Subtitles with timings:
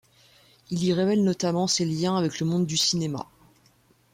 [0.71, 3.27] Il y révèle notamment ses liens avec le monde du cinéma.